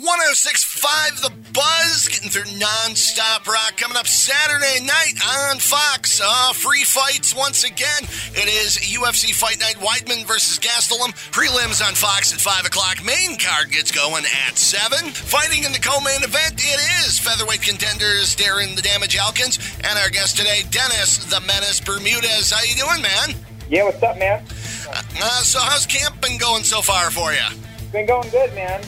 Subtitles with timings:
[0.00, 3.76] 1065 The Buzz, getting through non-stop rock.
[3.76, 6.18] Coming up Saturday night on Fox.
[6.24, 8.08] Uh, free fights once again.
[8.32, 11.12] It is UFC Fight Night Weidman versus Gastelum.
[11.28, 13.04] Prelims on Fox at 5 o'clock.
[13.04, 15.10] Main card gets going at 7.
[15.10, 20.08] Fighting in the co-main event, it is featherweight contenders Darren the Damage Elkins and our
[20.08, 22.50] guest today, Dennis the Menace Bermudez.
[22.50, 23.36] How you doing, man?
[23.68, 24.42] Yeah, what's up, man?
[24.88, 27.44] Uh, so how's camp been going so far for you?
[27.92, 28.82] Been going good, man.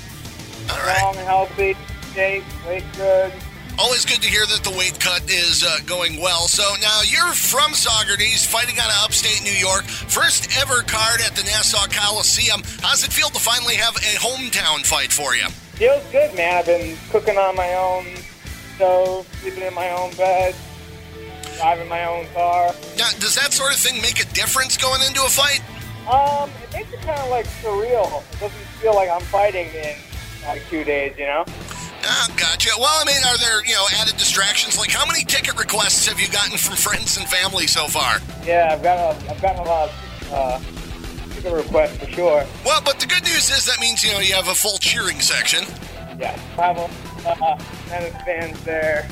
[0.71, 0.97] All right.
[0.97, 1.77] Strong, healthy,
[2.15, 3.33] shape, weight good.
[3.77, 6.47] Always good to hear that the weight cut is uh, going well.
[6.47, 9.83] So now you're from Saugerties, fighting out of upstate New York.
[9.85, 12.63] First ever card at the Nassau Coliseum.
[12.81, 15.49] How's it feel to finally have a hometown fight for you?
[15.75, 16.59] Feels good, man.
[16.59, 18.07] I've been cooking on my own
[18.77, 20.55] stove, sleeping in my own bed,
[21.59, 22.73] driving my own car.
[22.97, 25.63] Now, does that sort of thing make a difference going into a fight?
[26.07, 28.23] Um, it makes it kind of like surreal.
[28.35, 29.97] It doesn't feel like I'm fighting in
[30.47, 31.45] like two days, you know?
[32.07, 32.71] Ah, gotcha.
[32.79, 34.79] Well, I mean, are there, you know, added distractions?
[34.79, 38.19] Like, how many ticket requests have you gotten from friends and family so far?
[38.45, 40.61] Yeah, I've got a, I've gotten a lot of uh,
[41.35, 42.45] ticket requests for sure.
[42.65, 45.21] Well, but the good news is that means, you know, you have a full cheering
[45.21, 45.65] section.
[46.19, 46.91] Yeah, travel,
[47.27, 49.09] uh, tennis fans there,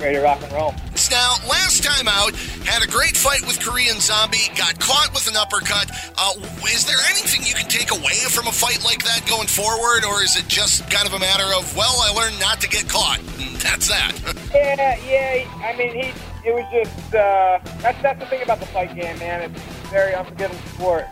[0.00, 0.74] ready to rock and roll.
[1.10, 5.36] Now, last time out, had a great fight with Korean Zombie, got caught with an
[5.36, 5.90] uppercut.
[6.16, 6.32] Uh,
[6.72, 7.99] is there anything you can take away
[8.30, 11.44] from a fight like that going forward, or is it just kind of a matter
[11.56, 14.12] of, well, I learned not to get caught, and that's that?
[14.50, 15.64] Yeah, yeah.
[15.64, 16.12] I mean, he.
[16.44, 17.14] It was just.
[17.14, 19.42] Uh, that's that's the thing about the fight game, man.
[19.42, 21.06] It's a very unforgiving sport.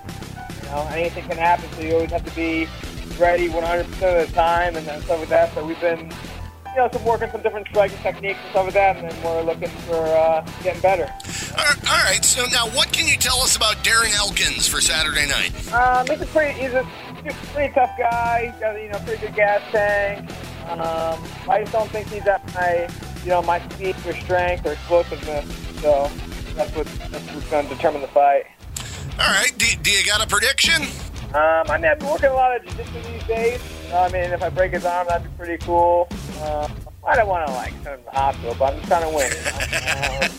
[0.62, 2.66] You know, anything can happen, so you always have to be
[3.16, 5.54] ready 100% of the time, and then stuff like that.
[5.54, 8.96] So we've been, you know, some working some different striking techniques and stuff like that,
[8.96, 11.08] and then we're looking for uh, getting better.
[11.56, 15.52] all right, so now what can you tell us about Darren Elkins for Saturday night?
[15.72, 16.86] Um, he's a pretty, he's a
[17.34, 18.50] pretty tough guy.
[18.50, 20.30] He's got, you know, pretty good gas tank.
[20.68, 22.88] Um, I just don't think he's at my,
[23.22, 25.46] you know, my speed or strength or explosiveness.
[25.80, 26.10] So
[26.54, 28.44] that's what that's what's going to determine the fight.
[29.18, 30.82] All right, do, do you got a prediction?
[31.34, 33.60] Um, I mean, I've been working a lot of jiu-jitsu these days.
[33.92, 36.08] I mean, if I break his arm, that'd be pretty cool.
[36.40, 36.68] Uh,
[37.06, 39.16] I don't want to like send him to the hospital, but I'm just trying to
[39.16, 39.32] win.
[39.32, 40.37] You know?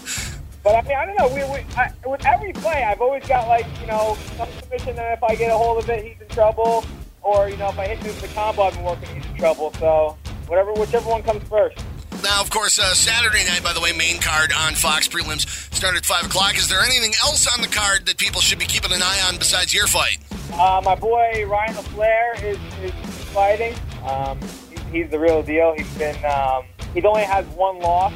[0.63, 1.27] But I mean, I don't know.
[1.33, 5.17] We, we I, with every play, I've always got like you know some submission that
[5.17, 6.85] if I get a hold of it, he's in trouble.
[7.21, 9.37] Or you know, if I hit him with the combo I've been working, he's in
[9.37, 9.73] trouble.
[9.73, 11.77] So whatever, whichever one comes first.
[12.23, 15.95] Now, of course, uh, Saturday night, by the way, main card on Fox prelims start
[15.95, 16.57] at 5 o'clock.
[16.57, 19.37] Is there anything else on the card that people should be keeping an eye on
[19.37, 20.17] besides your fight?
[20.53, 22.91] Uh, my boy Ryan LaFlare is, is
[23.31, 23.73] fighting.
[24.05, 24.37] Um,
[24.69, 25.73] he's, he's the real deal.
[25.77, 28.11] He's been um, he's only has one loss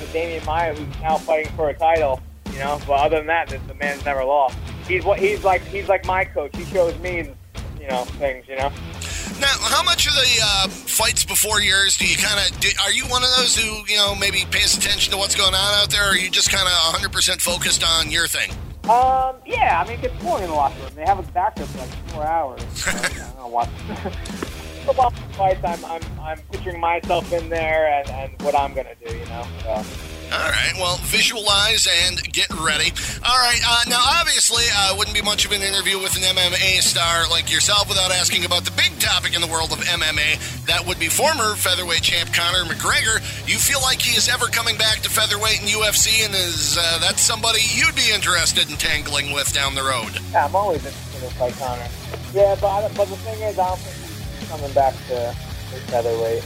[0.00, 2.20] to Damian Maia, who's now fighting for a title.
[2.52, 4.56] You know, but other than that, the, the man's never lost.
[4.86, 5.62] He's what he's like.
[5.62, 6.54] He's like my coach.
[6.56, 7.30] He shows me,
[7.80, 8.46] you know, things.
[8.48, 8.72] You know.
[9.40, 12.64] Now, how much of the uh, fights before yours do you kind of?
[12.84, 15.82] Are you one of those who you know maybe pays attention to what's going on
[15.82, 18.50] out there, or are you just kind of 100 percent focused on your thing?
[18.84, 20.90] Um, yeah, I mean, it gets boring in the locker room.
[20.96, 22.62] They have a back there for like four hours.
[22.74, 24.48] So, I don't know
[24.94, 29.26] fights, I'm, I'm, I'm picturing myself in there and, and what I'm gonna do, you
[29.26, 29.46] know.
[29.62, 29.84] So.
[30.32, 30.72] All right.
[30.76, 32.92] Well, visualize and get ready.
[33.26, 33.60] All right.
[33.66, 37.50] Uh, now, obviously, uh, wouldn't be much of an interview with an MMA star like
[37.50, 40.38] yourself without asking about the big topic in the world of MMA.
[40.66, 43.18] That would be former featherweight champ Conor McGregor.
[43.48, 46.98] You feel like he is ever coming back to featherweight in UFC, and is uh,
[47.00, 50.20] that somebody you'd be interested in tangling with down the road?
[50.30, 51.88] Yeah, I'm always interested in fight Conor.
[52.32, 54.09] Yeah, but, but the thing is, I don't think
[54.48, 55.32] coming back to
[55.88, 56.42] featherweight.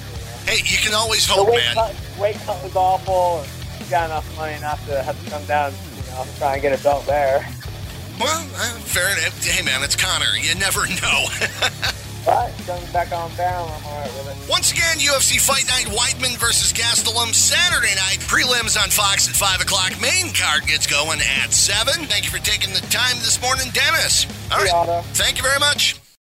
[0.47, 1.75] Hey, you can always The hope, weight man.
[1.75, 3.44] cut, weight cut was awful.
[3.81, 6.78] And got enough money not to have to come down, you know, try and get
[6.78, 7.47] a belt there.
[8.21, 9.44] Well, uh, fair enough.
[9.44, 10.37] Hey, man, it's Conor.
[10.38, 11.27] You never know.
[12.25, 14.49] But coming back on barrel, I'm all right with it.
[14.50, 18.19] Once again, UFC Fight Night Weidman versus Gastelum Saturday night.
[18.21, 19.93] Prelims on Fox at 5 o'clock.
[20.00, 22.06] Main card gets going at 7.
[22.06, 24.25] Thank you for taking the time this morning, Dennis.
[24.50, 25.05] All right.
[25.12, 25.97] Thank you very much.